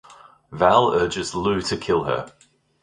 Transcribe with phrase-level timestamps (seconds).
[0.51, 2.31] Val urges Lou to kill her.